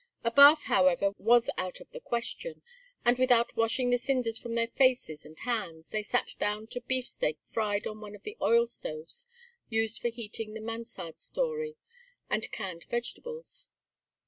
A 0.23 0.31
bath, 0.31 0.63
however, 0.63 1.11
was 1.19 1.47
out 1.59 1.79
of 1.79 1.91
the 1.91 1.99
question, 1.99 2.63
and, 3.05 3.19
without 3.19 3.55
washing 3.55 3.91
the 3.91 3.99
cinders 3.99 4.35
from 4.35 4.55
their 4.55 4.69
faces 4.69 5.27
and 5.27 5.37
hands, 5.37 5.89
they 5.89 6.01
sat 6.01 6.33
down 6.39 6.65
to 6.71 6.81
beefsteak 6.81 7.37
fried 7.43 7.85
on 7.85 8.01
one 8.01 8.15
of 8.15 8.23
the 8.23 8.35
oil 8.41 8.65
stoves 8.65 9.27
used 9.69 10.01
for 10.01 10.09
heating 10.09 10.55
the 10.55 10.59
Mansard 10.59 11.21
story, 11.21 11.75
and 12.31 12.51
canned 12.51 12.85
vegetables. 12.85 13.69